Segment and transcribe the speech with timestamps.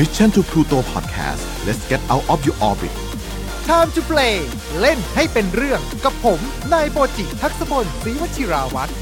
[0.00, 2.94] Mission to Pluto Podcast let's get out of your orbit
[3.70, 4.36] Time to play
[4.80, 6.40] เล่นให้เป็นเรื่องกับผม
[6.72, 8.92] นายโปจิทักษพลศรีวชิราวัตร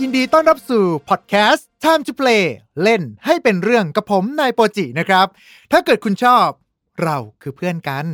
[0.00, 2.44] ยินดีต้อนรับสู่พอดแคสต์ Time to play
[2.82, 5.26] เล่นให้เป็นเรื่องกับผม นายโปจินะครับ
[5.72, 6.48] ถ้าเกิดคุณชอบ
[7.02, 8.06] เราคือเพื่อนกัน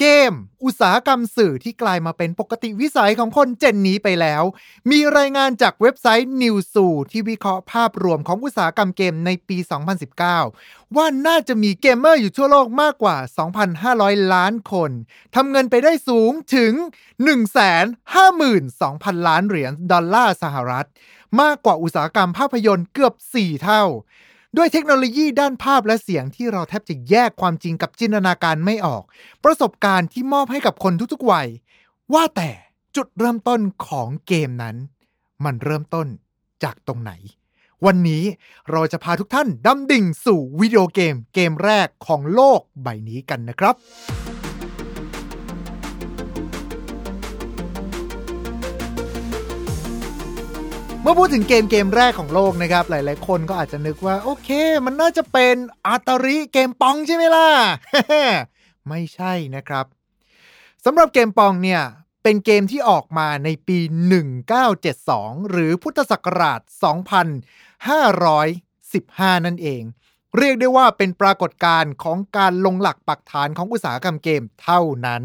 [0.00, 0.32] เกม
[0.64, 4.42] อุตสาหกรรมสื่อที่กลายมาเป็นปกติวิสัยของคนเจนนี้ไปแล้ว
[4.90, 9.58] มีรายงานจากเว็บไซต์ n e w s ูที่วิเคราะห์ภาพรวมของอุตสาหกรรมเกมในปี
[10.26, 13.16] 2019 ว่าน่าจะมีเกมเมอร์อยู่ทั่วโลกมากกว่า
[13.74, 14.90] 2,500 ล้านคน
[15.34, 16.72] ทำเงินไปได้สูงถึง
[18.00, 20.88] 152,000 ล้านเหรียญดอลลาร์สหรัฐ
[21.40, 23.84] มากกว่าอุตสาหกรรมภาพยนตร์เกือบ 4 เท่า
[24.56, 29.02] ด้วยเทคโนโลยีด้านภาพและเสียงที่เราแทบจะแยกความจริงกับจินตนาการไม่ออก
[29.44, 31.48] ประสบการณ์ที่มอบให้กับคนทุกๆวัย
[32.14, 32.50] ว่าแต่
[32.96, 34.76] จุดเริ่มต้นของเกมนั้น
[35.44, 36.06] มันเริ่มต้น
[36.62, 37.12] จากตรงไหน
[37.86, 38.24] วันนี้
[38.70, 43.74] เราจะพาทุกท่านดำดิ่งสู่วิดีโอเกมเกมแรกของโลกใบนี้กันนะครับ
[51.04, 54.48] เมื่อพูดถึงเกมเกมแรกของโลกนะครับ หลายๆ คนก็อาจจะนึกว่า โอเค
[54.84, 57.48] มันน่าจะเป็นอาตาริเกมปองใช่ไหมล่ะ
[58.88, 59.86] ไม่ใช่นะครับ
[60.84, 61.82] สำหรับเกมปองเนี่ย
[62.22, 63.78] เป็นเกมที่ออกมาในปี
[64.64, 66.60] 1972 หรือพุทธศักราช
[68.82, 69.82] 2515 นั่นเอง
[70.38, 75.22] เรียกได้ว่าเป็นปรากฏการณ์ของการลงหลักปักฐานของอุตสาหกรรมเกมเท่านั้น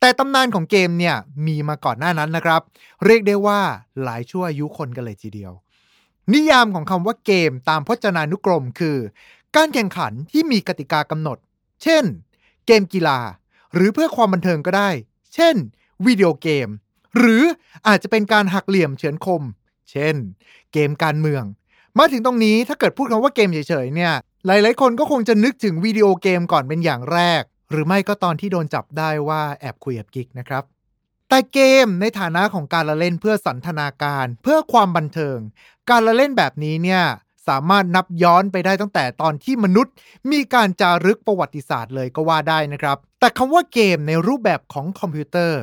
[0.00, 2.62] แต่ตำนานของเกมเนี่ยมีมาก่อนหน้านั้นนะครับ
[3.04, 3.60] เรียกได้ว่า
[4.02, 5.52] หลายชั่วอายุคนกันเลยทีเดียว
[6.34, 8.96] นิยามของคำว่าเกมตามพจนานุกรมคือ
[9.56, 11.38] การแข่งขันที่มีกติกากำหนด
[11.82, 12.04] เช่น
[12.66, 13.18] เกมกีฬา
[13.74, 14.90] หรือเพื่อความบันเทิงก็ได้
[15.34, 15.56] เช่น
[16.06, 16.68] วิดีโอเกม
[17.18, 17.42] หรือ
[17.86, 19.42] อาจจะเป็นการหักเหลี่ยมเฉือนคม
[19.90, 20.14] เช่น
[20.72, 21.44] เกมการเมือง
[21.98, 24.12] มาถึงตรงนี้ถ้าเกิดพูดคำว่าเกมเฉยๆเนี่ย
[24.46, 30.64] หลายๆ คนก็คงจะนึกถึงวิดีโอเกมก่อนเป็นอย่างแรก หรือไม่ก็ตอนที่โดนจับได้ว่าแอบคุยกับกิ๊กนะครับ
[31.28, 35.38] แต่เกมในฐานะของการละเล่นเพื่อสันทนาการเพื่อความบันเทิง
[35.90, 37.02] การละเล่นแบบนี้เนี่ย
[37.48, 39.94] สามารถนับย้อนไปได้ตั้งแต่ตอนที่มนุษย์
[40.32, 45.62] มีการจารึกประวัติศาสตร์เลยก็ว่าได้นะครับ แต่คำว่าเกมในรูปแบบของคอมพิวเตอร์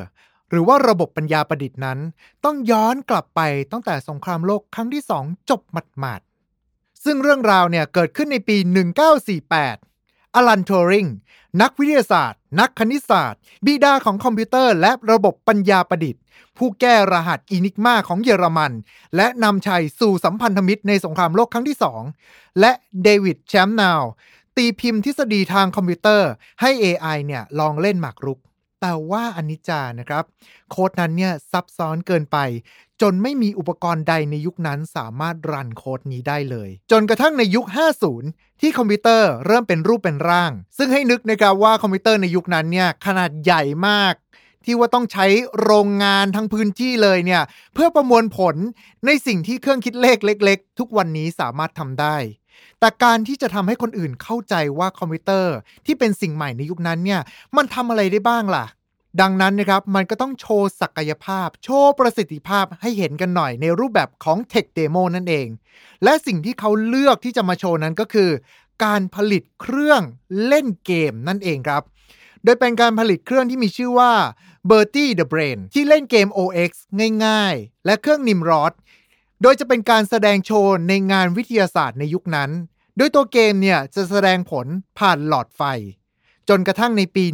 [0.50, 1.98] หรือว่าระบบปัญญาประดิษฐ์นั้น
[2.44, 3.40] ต้องย้อนกลับไป
[3.72, 6.20] ตั้งแต่สงครามโลกครั้งที่ 2 จบหมาดๆ
[7.04, 8.56] ซึ่งเรื่องราวเนี่ยเกิดขึ้นในปี
[9.40, 11.06] 1948 อลันทูริง
[11.62, 16.22] นักวิทยาศาสตร์ นักคณิตศาสตร์ บิดาของคอมพิวเตอร์และระบบปัญญาประดิษฐ์
[16.56, 18.72] ผู้แก้รหัส Enigma ของเยอรมัน
[19.16, 21.76] และนำชัยสู่สัมพันธมิตรในสงครามโลกครั้งที่
[22.18, 22.72] 2 และ
[23.02, 24.02] เดวิดแชมเปอร์นาวน์
[24.56, 26.30] ตีพิมพ์ทฤษฎีทางคอมพิวเตอร์
[26.60, 28.38] ให้ AI เนี่ยลองเล่นหมากรุก
[28.80, 30.24] แต่ว่าอนิจจานะครับ
[30.70, 32.38] โค้ดนั้นเนี่ยซับซ้อนเกินไป
[33.02, 37.66] จนไม่มีอุปกรณ์ใดในยุคนั้นสามารถ run โค้ดนี้ได้เลย จนกระทั่งในยุค
[38.12, 44.14] 50 ที่คอมพิวเตอร์เริ่มเป็นรูปเป็นร่าง ซึ่งให้นึกนะครับว่าคอมพิวเตอร์ในยุคนั้นเนี่ยขนาดใหญ่มาก
[44.64, 45.26] ที่ว่าต้องใช้
[45.62, 47.42] โรงงานทั้งพื้นที่เลยเนี่ย
[47.74, 48.56] เพื่อประมวลผล
[49.06, 52.16] ในสิ่งที่เครื่องคิดเลขเล็ก ๆ ทุกวันนี้สามารถทำได้
[52.80, 55.54] แต่การที่จะทำให้คนอื่นเข้าใจว่าคอมพิวเตอร์
[55.86, 57.20] ที่เป็นสิ่งใหม่ในยุคนั้นเนี่ย
[57.56, 58.66] มันทำอะไรได้บ้างล่ะ
[59.20, 65.46] ดังนั้นนะครับมันก็ต้องโชว์ศักยภาพ โชว์ประสิทธิภาพให้เห็นกันหน่อยในรูปแบบของ Tech Demo นั่นเอง
[66.04, 68.30] และสิ่งที่เขาเลือกที่จะมาโชว์นั้นก็คือ
[68.84, 70.02] การผลิตเครื่อง
[70.46, 71.82] เล่นเกมนั่นเองครับ
[72.44, 74.12] โดยเป็นการผลิตเครื่องที่มีชื่อว่า
[74.70, 76.70] Bertie the Brain ที่เล่นเกม OX
[77.24, 78.72] ง่ายๆ และเครื่อง Nimrod
[79.42, 82.50] โดยจะเป็นการแสดงโชว์ในงานวิทยาศาสตร์ในยุคนั้น
[82.96, 84.66] โดยตัวเกมเนี่ยจะแสดงผล
[84.98, 85.62] ผ่านหลอดไฟ
[86.48, 87.24] จนกระทั่งในปี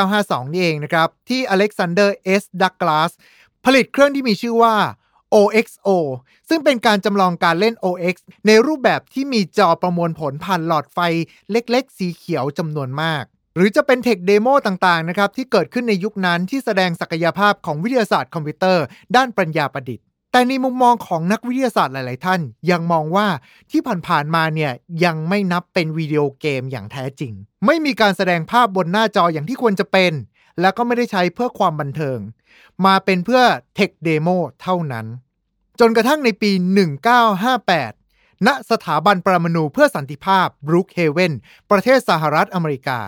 [0.00, 3.10] 1952 นี่เองนะครับ ที่อเล็กซานเดอร์เอสดักลาส
[3.64, 4.74] ผลิตเครื่องที่มีชื่อว่า
[5.34, 5.88] OXO
[6.48, 10.98] ซึ่งเป็นการจำลองการเล่น OX ในรูปแบบที่มีจอประมวลผลผ่านหลอดไฟ
[11.50, 13.24] เล็กๆ สีเขียวจำนวนมาก
[13.56, 18.84] หรือจะเป็น tech demo ต่างๆนะครับที่เกิดขึ้นในยุคนั้นที่แสดงศักยภาพของวิทยาศาสตร์คอมพิวเตอร์
[19.16, 23.26] ด้านปัญญาประดิษฐ์ แต่ในมุมมองของนักวิทยาศาสตร์หลาย ๆ ท่าน ยังมองว่า
[23.70, 24.72] ที่ผ่าน ๆ มาเนี่ย
[25.04, 27.32] ยังไม่นับเป็นวิดีโอเกมอย่างแท้จริง
[27.66, 30.12] ไม่มีการแสดงภาพบนหน้าจออย่างที่ควรจะเป็น
[30.60, 32.18] แล้วก็ไม่ได้ใช้เพื่อความบันเทิง
[32.86, 33.42] มาเป็นเพื่อ
[33.74, 34.28] tech demo
[34.62, 35.06] เท่านั้น
[35.80, 36.50] จนกระทั่งในปี
[37.68, 41.32] 1958 ณ สถาบันปรมาณูเพื่อสันติภาพบรูคเฮเวน
[41.70, 42.98] ประเทศสหรัฐอเมริกา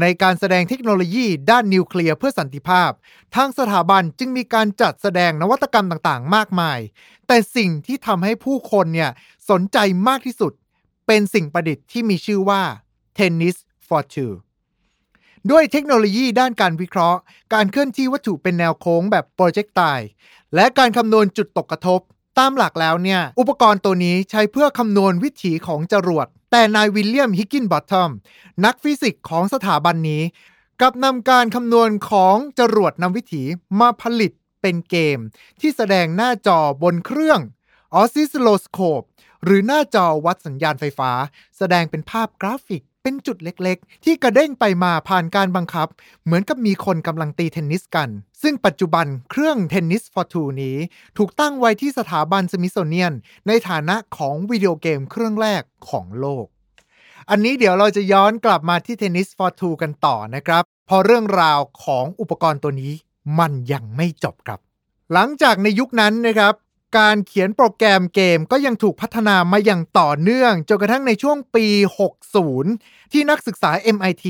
[0.00, 2.90] ในการแสดงเทคโนโลยีด้านนิวเคลียร์เพื่อสันติภาพ
[3.34, 6.78] ทางสถาบันจึงมีการจัดแสดงนวัตกรรมต่างๆ มากมาย
[7.26, 9.10] แต่สิ่งที่ทำให้ผู้คนเนี่ย
[9.50, 9.78] สนใจ
[10.08, 10.52] มากที่สุด
[11.06, 12.62] เป็นสิ่งประดิษฐ์ที่มีชื่อว่า
[13.18, 13.56] Tennis
[13.86, 14.32] for Two
[15.50, 17.18] ด้วยเทคโนโลยีด้านการวิเคราะห์
[17.54, 19.82] การเคลื่อนที่วัตถุเป็นแนวโค้งแบบ projectile
[20.54, 22.00] และการคำนวณจุดตกกระทบ
[22.38, 28.10] ตามหลักแล้วเนี่ย อุปกรณ์ตัวนี้ใช้เพื่อคำนวณวิถีของจรวด แต่นายวิลเลียมฮิกกินบอททอม
[28.64, 30.22] นักฟิสิกส์ของสถาบันนี้
[30.80, 33.42] กลับนำการคำนวณของจรวดนำวิถี
[33.80, 34.32] มาผลิต
[34.62, 35.18] เป็นเกม
[35.60, 37.40] ที่แสดงหน้าจอบนเครื่อง
[37.94, 39.02] ออซิสโลสโคป
[39.44, 41.10] หรือหน้าจอวัดสัญญาณไฟฟ้า
[41.58, 45.88] แสดงเป็นภาพกราฟิก เป็นจุดเล็กๆ ที่กระเด้งไปมาผ่านการบังคับ
[46.24, 48.08] เหมือนกับมีคนกำลังตีเทนนิสกัน
[48.42, 50.76] ซึ่งปัจจุบันเครื่องเทนนิส for two นี้
[51.18, 53.12] ถูกตั้งไว้ที่สถาบันสมิธโซเนียน
[53.46, 56.46] ในฐานะของวิดีโอเกมเครื่องแรกของโลก
[57.30, 60.62] อันนี้เดี๋ยวเราจะย้อนกลับมาที่ Tennis for Two กันต่อนะครับ
[60.94, 62.92] เพราะเรื่องราวของอุปกรณ์ตัวนี้
[63.38, 64.60] มันยังไม่จบครับ
[65.12, 66.54] หลังจากในยุคนั้นนะครับ
[66.96, 71.66] การเขียนโปรแกรมเกมก็ยังถูกพัฒนามาอย่างต่อเนื่องจนกระทั่งในช่วงปี
[72.40, 74.24] 60 ที่นักศึกษา MIT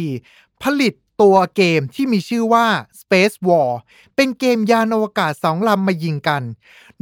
[0.63, 0.93] ผลิต
[1.23, 2.67] ตัวเกมที่มีชื่อว่า
[3.01, 3.71] Space War
[4.17, 6.43] เป็นเกมยานอวกาศสองลำมายิงกัน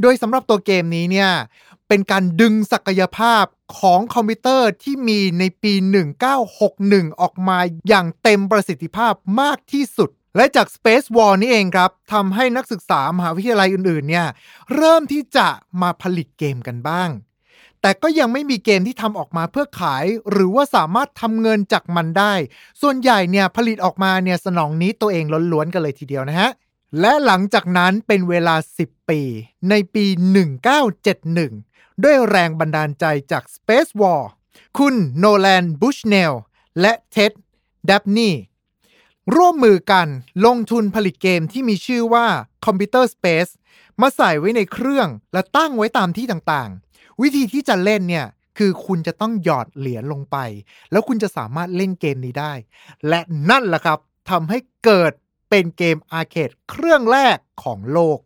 [0.01, 1.31] โดยสำหรับตัวเกมนี้เนี่ย
[1.87, 3.45] เป็นการดึงศักยภาพ
[3.79, 5.73] ของคอมพิวเตอร์ที่มีในปี
[6.47, 14.27] 1961 ออกมาอย่างเต็มประสิทธิภาพมากที่สุด และจาก Space War นี่เองครับทำให้นักศึกษามหาวิทยาลัยอื่นๆเนี่ย
[14.75, 15.47] เริ่มที่จะ
[15.81, 17.09] มาผลิตเกมกันบ้าง
[17.81, 22.33] แต่ก็ยังไม่มีเกมที่ทำออกมาเพื่อขาย หรือว่าสามารถทำเงินจากมันได้
[22.81, 26.49] ส่วนใหญ่เนี่ยผลิตออกมาเนี่ยสนองนี้ตัวเองล้วนๆกันเลยทีเดียวนะฮะ
[26.99, 29.21] และหลังจากนั้นเป็นเวลา 10 ปี
[29.69, 30.05] ในปี
[30.85, 34.21] 1971 ด้วยแรงบันดาลใจจาก Space War
[34.77, 36.33] คุณโนแลนบูชเนล
[36.81, 37.31] และเท็ด
[37.89, 38.29] ดับนี
[39.35, 40.07] ร่วมมือกัน
[40.45, 42.25] ลงทุนผลิตเกมที่มีชื่อว่า
[42.65, 43.51] Computer Space
[44.01, 48.27] มาใส่ไว้ในเครื่องและตั้งไว้ตามที่ต่างๆ วิธีที่จะเล่นเนี่ย
[48.57, 50.37] คือคุณจะต้องหยอดเหรียญลงไป
[50.91, 52.53] แล้วคุณจะสามารถเล่นเกมนี้ได้
[53.09, 55.11] และนั่นแหละครับทำให้เกิด
[55.49, 58.17] เป็นเกมอาร์เคดเครื่องแรกของโลก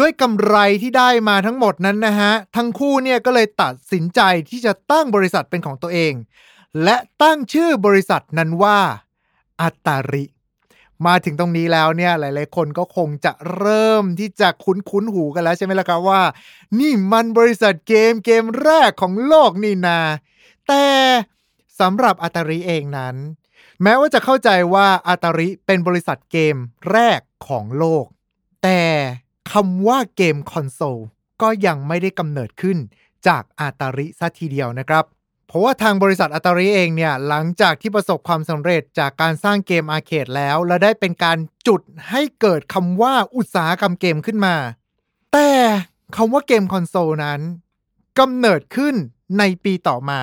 [0.00, 6.12] ด้วยกำไรที่ได้มาทั้งหมดนั้นนะฮะ ทั้งคู่เนี่ยก็เลยตัดสินใจที่จะตั้งบริษัทเป็นของตัวเอง
[6.84, 8.78] และตั้งชื่อบริษัทนั้นว่า
[9.60, 10.24] อัตาริ
[11.06, 16.22] มาถึงตรงนี้แล้วเนี่ยหลาย ๆ คนก็คงจะเริ่มที่จะคุ้นคุ้นหูกันแล้วใช่ไหมล่ะครับว่า
[16.80, 20.00] นี่มันบริษัทเกมเกมแรกของโลกนี่นา
[20.68, 20.86] แต่
[21.80, 23.16] สำหรับอัตาริเองนั้น
[23.82, 26.56] แม้ว่าจะเข้าใจว่าอัตาริเป็นบริษัทเกม
[26.90, 28.04] แรกของโลก
[28.62, 28.82] แต่
[29.52, 30.98] คำว่าเกมคอนโซล
[31.42, 32.78] ก็ยังไม่ได้กำเนิดขึ้น
[33.26, 35.04] จากอัตาริซะทีเดียวนะครับ
[35.52, 44.56] เพราะว่าทางบริษัทอัตาริเองเนี่ยหลังจากที่ประสบความสำเร็จจากการสร้างเกมอาร์เคดแล้ว และได้เป็นการจุดให้เกิดคำว่าอุตสาหกรรมเกมขึ้นมา
[45.32, 45.50] แต่
[46.16, 47.40] คำว่าเกมคอนโซลนั้น
[48.18, 48.94] กำเนิดขึ้น
[49.38, 50.20] ในปีต่อมา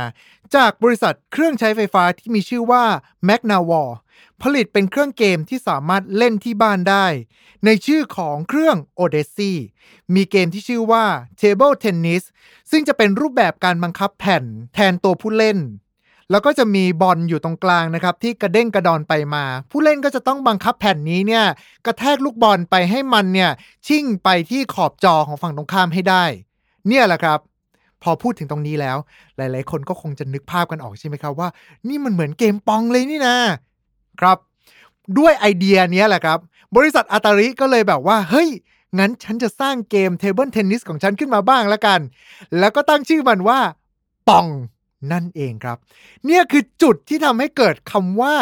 [0.55, 2.83] จากบริษัทเครื่องใช้ไฟฟ้าที่มีชื่อว่า
[3.27, 3.89] m a g n a w a r
[4.41, 7.05] ผลิตเป็นเครื่องเกมที่สามารถเล่นที่บ้านได้
[7.65, 9.53] ในชื่อของเครื่อง Odyssey
[10.15, 11.05] มีเกมที่ชื่อว่า
[11.41, 12.23] Table Tennis
[12.71, 15.59] ซึ่งจะเป็นรูปแบบการบังคับแผ่นแทนตัวผู้เล่น
[16.31, 21.45] แล้วก็จะมีบอลอยู่ตรงกลางนะครับ ที่กระเด้งกระดอนไปมา ผู้เล่นก็จะต้องบังคับแผ่นนี้เนี่ย
[21.85, 23.51] กระแทกลูกบอลไปให้มันเนี่ย
[23.87, 26.23] ชิ่งไปที่ขอบจอของฝั่งตรงข้ามให้ได้
[26.87, 27.39] เนี่ยแหละครับ
[28.03, 28.97] พอพูดถึงตรงนี้แล้ว
[29.37, 31.49] หลาย ๆ คนก็คงจะนึกภาพกันออกใช่ไหมครับว่า
[31.87, 33.35] นี่มันเหมือนเกมปองเลยนี่นะ
[34.21, 34.37] ครับ
[35.17, 36.39] ด้วยไอเดียนี้แหละครับ
[36.75, 38.49] บริษัท Atari ก็เลยแบบว่า เฮ้ย
[38.99, 41.99] งั้นฉันจะสร้างเกม table tennis ของฉันขึ้นมาบ้างละกัน
[42.59, 43.59] แล้วก็ตั้งชื่อมันว่า
[44.29, 44.47] Pong
[45.11, 45.77] นั่นเองครับ
[46.25, 48.35] เนี่ยคือจุดที่ทำให้เกิดคำว่า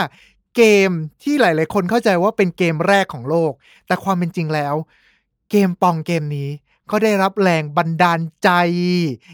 [0.55, 0.91] เกม
[1.23, 3.51] ที่หลาย ๆ คนเข้าใจว่าเป็นเกมแรกของโลก
[3.87, 4.75] แต่ความเป็นจริงแล้ว
[5.51, 6.49] เกม Pong เกมนี้
[6.91, 8.49] ก็ได้รับแรงบันดาลใจ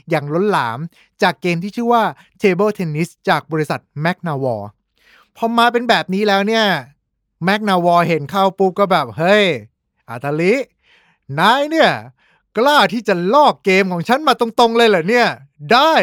[0.09, 0.79] อย่างล้นหลาม
[1.21, 2.03] จากเกมที่ชื่อว่า
[2.41, 4.61] Table Tennis จากบริษัท m a g n a w a r
[5.35, 6.65] พอมาเป็นแบบนี้แล้วเนี่ย
[7.47, 9.45] m a g n a w a r เห็นเข้าปุ๊บก็แบบ เฮ้ย
[10.09, 10.53] อาตาลิ
[11.39, 11.91] นายเนี่ย
[12.57, 15.27] กล้าที่จะลอกเกมของฉันมาตรงๆเลยเหรอเนี่ย
[15.71, 15.93] ได้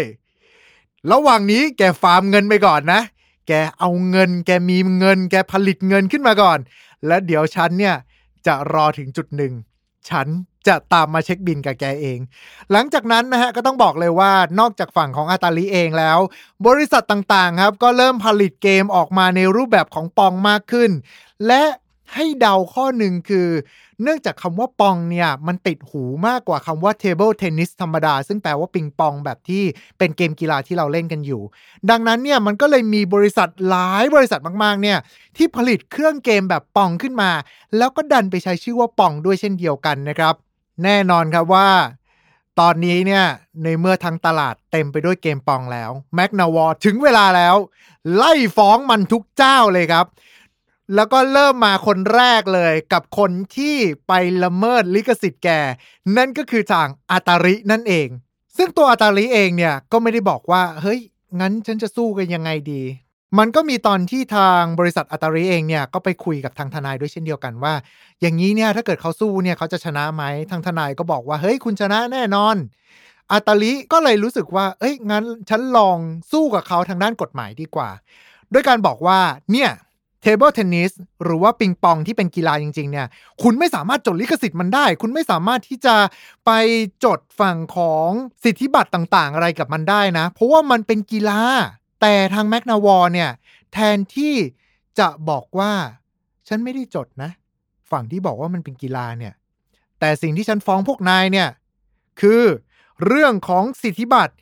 [1.13, 3.01] ระหว่างนี้แกฟาร์มเงินไปก่อนนะ
[3.49, 6.59] แกเอาเงิน แกมีเงิน แกผลิตเงินขึ้นมาก่อน
[7.07, 7.97] แล้วเดี๋ยวฉันเนี่ย
[8.47, 9.53] จะรอถึงจุดหนึ่ง
[10.09, 10.27] ฉัน
[10.69, 12.19] จะตามมาเช็คบินกับแกเอง
[12.73, 16.19] หลังจากนั้นนะฮะก็ต้องบอกเลยว่านอกจากฝั่งของอาตาลีเองแล้ว
[16.67, 20.91] บริษัทต่างๆครับก็เริ่มผลิตเกมออกมาในรูปแบบของปองมากขึ้น
[21.47, 21.63] และ
[22.15, 23.49] ให้เดาข้อหนึ่งคือ
[24.03, 29.63] เนื่องจากคำว่าปองเนี่ย มันติดหูมากกว่าคำว่า table tennis ธรรมดา ซึ่งแปลว่าปิงปองแบบที่
[29.99, 31.43] เป็นเกมกีฬาที่เราเล่นกันอยู่
[31.91, 34.99] ดังนั้นเนี่ยมันก็เลยมีบริษัทหลายบริษัทมากๆเนี่ย
[35.37, 37.31] ที่ผลิตเครื่องเกมแบบปองขึ้นมา
[37.77, 40.35] แล้วก็ดันไปใช้ชื่อว่าปองด้วยเช่นเดียวกันนะครับ
[40.85, 41.71] แน่นอนครับว่า
[42.61, 43.25] ตอนนี้เนี่ย
[43.63, 47.57] ในเมื่อทั้งตลาดเต็มไปด้วยเกมปองแล้วแมกนาวอถึงเวลาแล้ว
[48.17, 50.07] ไล่ฟ้องมันทุกเจ้าเลยครับ
[50.95, 53.77] แล้วก็เริ่มมาคนแรกเลยกับคนที่
[54.09, 55.49] ไปละเมิดลิขสิทธิ์แก
[56.17, 58.09] นั่นก็คือทางอาตารินั่นเอง
[58.57, 61.01] ซึ่งตัวอาตาริเองเนี่ยก็ไม่ได้บอกว่า เฮ้ย
[61.41, 62.83] งั้นฉันจะสู้กันยังไงดี
[63.39, 67.75] มันก็มีตอนที่ทางบริษัทอัตาริเองเนี่ยก็ไปคุยกับทางทนายด้วยเช่นเดียวกันว่า
[68.21, 72.57] อย่างนี้เนี่ยถ้าเกิดเขาสู้เนี่ยเขาจะชนะไหมทางทนายก็บอกว่าเฮ้ยคุณชนะแน่นอน
[73.33, 75.99] Atari ก็เลยรู้สึกว่า เอ้ยงั้นฉันลอง
[76.33, 77.91] สู้กับเขาทางด้านกฎหมายดีกว่า
[78.53, 79.19] ด้วยการบอกว่า
[79.53, 79.71] เนี่ย
[80.23, 80.93] table tennis
[81.25, 83.07] หรือว่าปิงปองที่เป็นกีฬาจริง ๆ เนี่ย
[83.43, 85.97] คุณไม่สามารถจดลิขสิทธิ์มันได้ คุณไม่สามารถที่จะ
[86.47, 86.51] ไป
[87.05, 88.09] จดฝั่งของ
[88.45, 91.41] สิทธิบัตรต่าง ๆ อะไรกับมันได้นะ เพราะว่ามันเป็นกีฬา
[92.01, 93.31] แต่ทาง Magnavox เนี่ย
[93.73, 94.35] แทนที่
[94.99, 95.73] จะบอกว่า
[96.49, 97.31] ฉันไม่ได้จดนะ
[97.91, 99.35] ฝั่งที่บอกว่ามันเป็นกีฬาเนี่ย
[100.01, 101.49] แต่สิ่งที่ฉันฟ้องพวกนายเนี่ย
[102.21, 102.43] คือ
[103.07, 104.35] เรื่องของสิทธิบัตร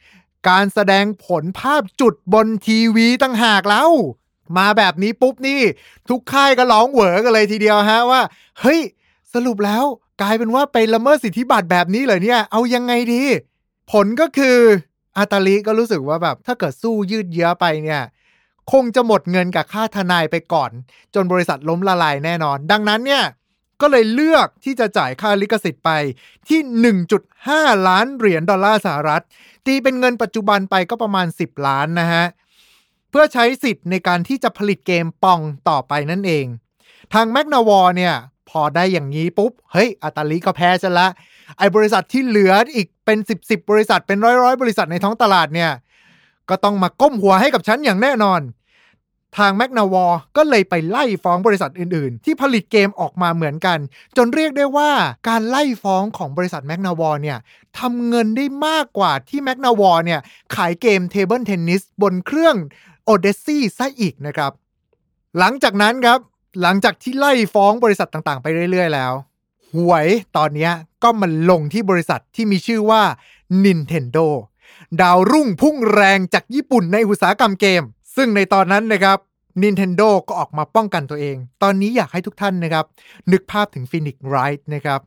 [0.49, 3.91] การแสดงผลภาพจุดบนทีวีตั้งหากแล้ว
[4.59, 5.61] มาแบบนี้ปุ๊บนี่
[6.09, 8.23] ทุกค่ายก็ร้องเหวอกันเลยทีเดียวฮะว่า
[8.61, 8.81] เฮ้ย
[9.35, 9.85] สรุปแล้ว
[10.23, 13.23] กลายเป็นว่าไปละเมิดสิทธิบัตรแบบนี้เลยเนี่ย เอายังไงดี
[13.93, 14.59] ผลก็คือ
[15.19, 18.03] อาตาลีก็รู้สึกว่าแบบ ถ้าเกิดสู้ยืดเยื้อไปเนี่ย
[18.73, 20.71] คงจะหมดเงินกับค่าทนายไปก่อน
[21.15, 23.25] จนบริษัทล้มละลายแน่นอน ดังนั้นเนี่ย
[23.81, 25.91] ก็เลยเลือกที่จะจ่ายค่าลิขสิทธิ์ไป
[26.49, 26.61] ที่
[27.25, 29.23] 1.5 ล้านเหรียญดอลลาร์สหรัฐ
[29.67, 32.25] ตีเป็นเงินปัจจุบันไปก็ประมาณ 10 ล้านนะฮะ
[33.11, 36.47] เพื่อใช้สิทธิ์ในการที่จะผลิตเกมปองต่อไปนั่นเอง
[37.15, 38.15] ทางแมกนาวอร์เนี่ย
[38.51, 41.09] พอได้อย่างนี้ปุ๊บ เฮ้ยอัตาลีก็แพ้ฉันละ
[41.59, 45.71] ไอ้บริษัทที่เหลืออีกเป็น10บสิบริษัทเป็นร้อยร้อยบริษัทในท้องตลาดเนี่ย
[46.51, 48.43] ก็ต้องมาก้มหัวให้กับฉันอย่างแน่นอน
[49.39, 53.79] ทาง Magnavox ก็เลยไปไล่ฟ้องบริษัทอื่นๆ ที่ผลิตเกมออกมาเหมือนกัน
[54.17, 54.91] จนเรียกได้ว่า
[55.29, 57.39] การไล่ฟ้องของบริษัท Magnavox เนี่ย
[57.79, 60.21] ทำเงินได้มากกว่าที่ Magnavox เนี่ย
[60.55, 62.57] ขายเกม table tennis บนเครื่อง
[63.05, 64.53] Odyssey ซะอีกนะครับ
[65.39, 66.19] หลังจากนั้นครับ
[66.63, 69.13] หลังจากที่ไล่ฟ้องบริษัทต่างๆ ไปเรื่อย ๆ แล้ว
[69.75, 70.07] หวย
[70.37, 70.71] ตอนนี้
[71.03, 73.03] ก็มันลงที่บริษัทที่มีชื่อว่า
[73.65, 74.27] Nintendo
[75.01, 77.83] ดาวรุ่งพุ่งแรงจากญี่ปุ่นในอุตสาหกรรมเกม
[78.17, 79.19] ซึ่งในตอนนั้นนะครับ
[79.63, 82.85] Nintendo ก็ออกมาป้องกันตัวเอง ตอนนี้อยากให้ทุกท่านนะครับ
[83.33, 85.01] นึกภาพถึงฟินิกไรท์นะครับ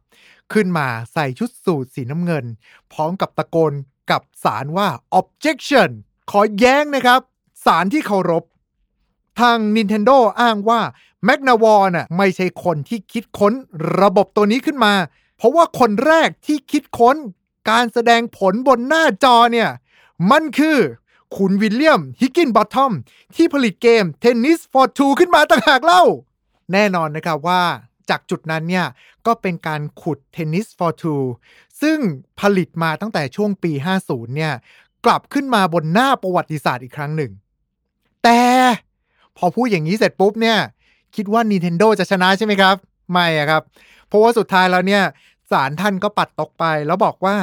[0.54, 2.46] ขึ้นมาใส่ชุดสูทสีน้ำเงิน
[2.94, 3.74] พร้อมกับตะโกน
[4.12, 4.88] กับสารว่า
[5.20, 5.90] objection
[6.32, 7.22] ขอแย้งนะครับ
[7.66, 8.44] ศาลที่เคารพ
[9.40, 10.82] ทาง Nintendo อ้างว่า
[11.28, 13.54] m a g n a w a r น่ะไม่ใช่คนที่คิดค้น
[14.02, 14.94] ระบบตัวนี้ขึ้นมา
[15.38, 17.16] เพราะว่าคนแรกที่คิดค้น
[17.70, 19.70] การแสดงผลบนหน้าจอเนี่ย
[20.32, 20.78] มันคือ
[21.38, 22.94] คุณวิลเลียมฮิกกินบอททอม
[23.36, 26.04] ที่ผลิตเกม Tennis for Two ขึ้นมาต่างหากเล่า
[26.74, 27.62] แน่นอนนะครับว่า
[28.10, 28.86] จากจุดนั้นเนี่ย
[29.26, 31.24] ก็เป็นการขุด Tennis for Two
[31.82, 31.98] ซึ่ง
[32.42, 33.72] ผลิตมาตั้งแต่ช่วงปี
[34.04, 34.54] 50 เนี่ย
[35.06, 37.32] กลับขึ้นมาบนหน้าประวัติศาสตร์อีกครั้งหนึ่ง
[38.24, 38.42] แต่
[39.38, 40.60] พอพูดอย่างนี้เสร็จปุ๊บเนี่ย
[41.16, 42.76] คิดว่า Nintendo จะชนะใช่ไหมครับ
[43.12, 43.64] ไม่อะครับ
[44.08, 45.04] เพราะว่าสุดท้ายแล้วเนี่ย
[45.52, 47.36] ศาลท่านก็ปัดตกไป แล้วบอกว่า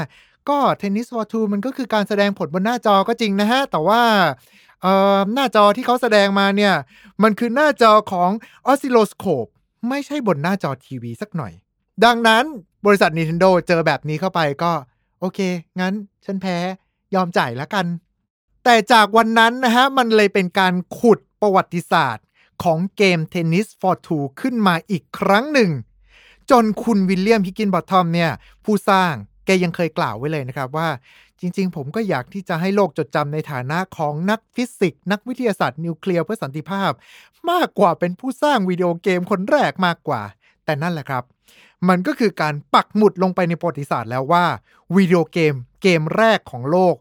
[0.48, 4.02] ก็ Tennis for Two มันก็คือการแสดงผลบนหน้าจอก็จริงนะฮะ แต่ว่า
[4.82, 6.74] เอ่อหน้าจอที่เขาแสดงมาเนี่ย
[7.22, 8.30] มันคือหน้าจอของ
[8.66, 9.46] ออสซิโลสโคป
[9.88, 11.52] ไม่ใช่บนหน้าจอทีวีสักหน่อย
[12.04, 12.44] ดังนั้น
[12.86, 14.72] บริษัท Nintendo เจอแบบนี้เข้าไปก็
[15.20, 15.38] โอเค
[15.80, 15.94] งั้น
[16.24, 16.56] ฉันแพ้
[17.14, 17.86] ยอมจ่ายแล้วกัน
[18.64, 22.24] แต่จากวันนั้นนะฮะ มันเลยเป็นการขุดประวัติศาสตร์
[22.64, 25.70] ของเกม Tennis for Two ขึ้นมาอีกครั้งหนึ่ง
[26.50, 28.30] จนคุณวิลเลียมฮิกกินบอททอมเนี่ย
[28.64, 29.12] ผู้สร้าง
[29.46, 30.88] แกยังเคยกล่าวไว้เลยนะครับว่า
[31.40, 36.90] จริงๆ ผมก็อยากที่จะให้โลกจดจำในฐานะของนักฟิสิกส์นักวิทยาศาสตร์นิวเคลียร์เพื่อสันติภาพ
[37.50, 40.22] มากกว่าเป็นผู้สร้างวิดีโอเกมคนแรกมากกว่า
[40.64, 41.24] แต่นั่นแหละครับ
[41.88, 44.44] มันก็คือการปักหมุดลงไปในประวัติศาสตร์แล้วว่า
[44.96, 46.94] วิดีโอเกมเกมแรกของโลก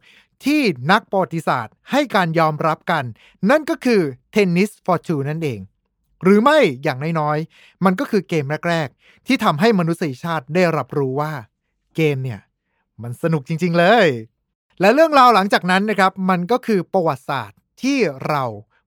[0.46, 3.04] ที่นักประวัติศาสตร์ให้การยอมรับกัน
[3.50, 4.02] นั่นก็คือ
[4.36, 5.60] Tennis for Two นั่นเอง
[6.24, 11.34] หรือไม่อย่างน้อยๆ มันก็คือเกมแรก ๆ ที่ทำให้มนุษยชาติได้รับรู้ว่า
[11.96, 12.42] เกมเนี่ย
[13.02, 14.08] มันสนุกจริง ๆ เลย
[14.82, 18.44] และเรื่องราวหลังจากนั้นนะครับ มันก็คือประวัติศาสตร์ที่เรา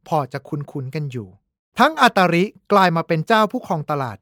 [0.08, 1.28] พอจะคุ้นๆกันอยู่
[1.78, 4.18] ทั้งอัตริกลายมาเป็นเจ้าผู้ครองตลาด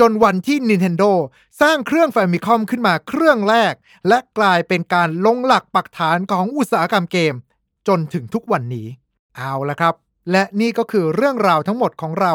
[0.00, 1.12] จนวันที่ Nintendo
[1.60, 3.74] สร้างเครื่องแฟมิคอมขึ้นมาเครื่องแรก
[4.08, 7.34] และกลายเป็นการลงหลักปักฐานของอุตสาหกรรมเกม
[7.88, 8.86] จนถึงทุกวันนี้
[9.36, 9.94] เอาละครับ
[10.32, 12.32] และนี่ก็คือเรื่องราวทั้งหมดของเรา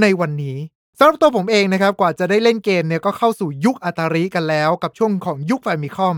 [0.00, 0.58] ในวันนี้
[0.98, 6.16] สำหรับตัวผมเองนะครับกว่าจะได้เล่นเกมเนี่ยก็เข้าสู่ยุคอัตาริกันแล้ว กับช่วงของยุคแฟมิคอม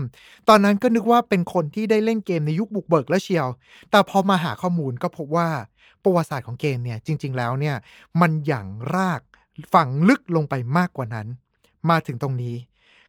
[0.49, 3.47] ตอนนั้นก็นึกว่าเป็นคนที่ได้เล่นเกมในยุคบุกเบิกและเชียว
[3.91, 5.49] แต่พอมาหาข้อมูลก็พบว่า
[6.03, 7.75] ประวัติศาสตร์ของเกมเนี่ยจริง ๆ แล้วเนี่ย
[8.21, 9.21] มันอย่างราก
[9.73, 11.27] ฝังลึกลงไปมากกว่านั้น
[11.89, 12.55] มาถึงตรงนี้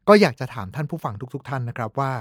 [0.08, 2.12] ก็อยากจะถามท่านผู้ฟังทุกๆท่านนะครับว่า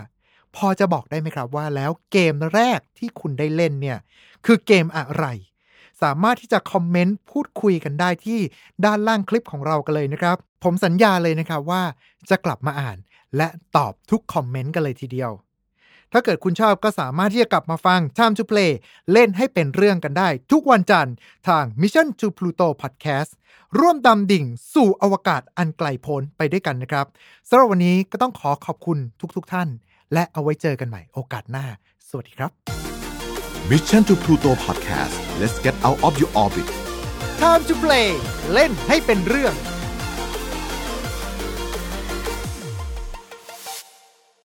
[0.56, 3.98] พอจะบอกได้ไหมครับว่า แล้วเกมแรกที่คุณได้เล่นเนี่ย
[4.46, 5.26] คือเกมอะไร
[6.02, 8.40] สามารถที่จะคอมเมนต์พูดคุยกันได้ที่
[8.86, 11.82] ด้านล่างคลิปของเรากันเลยนะครับ ผมสัญญาเลยนะครับว่า
[12.30, 12.98] จะกลับมาอ่าน
[13.38, 13.48] และ
[13.78, 15.32] ตอบทุกคอมเมนต์กันเลยทีเดียว
[16.14, 18.72] ถ้าเกิดคุณชอบก็สามารถที่จะกลับมาฟัง Time to Play
[19.12, 21.16] เล่นให้เป็นเรื่องกันได้ ทุกวันจันทร์
[21.48, 23.32] ทาง Mission to Pluto Podcast
[23.80, 27.06] ร่วมดำดิ่งสู่อวกาศอันไกลโพ้นไปด้วยกันนะครับ
[27.50, 28.98] สำหรับวันนี้ก็ต้องขอขอบคุณ
[29.36, 29.68] ทุกๆทท่าน
[30.14, 31.66] และเอาไว้เจอกันใหม่โอกาสหน้า
[32.10, 32.52] สวัสดีครับ
[33.70, 36.68] Mission to Pluto Podcast let's get out of your orbit
[37.42, 38.10] Time to Play
[38.54, 39.54] เล่นให้เป็นเรื่อง